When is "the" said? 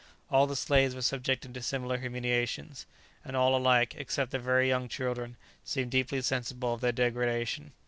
0.47-0.55, 4.31-4.39